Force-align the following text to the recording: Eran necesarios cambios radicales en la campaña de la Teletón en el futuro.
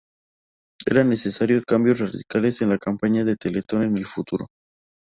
Eran 0.87 1.09
necesarios 1.09 1.63
cambios 1.63 1.99
radicales 1.99 2.63
en 2.63 2.69
la 2.69 2.79
campaña 2.79 3.23
de 3.23 3.33
la 3.33 3.37
Teletón 3.37 3.83
en 3.83 3.97
el 3.99 4.05
futuro. 4.07 4.47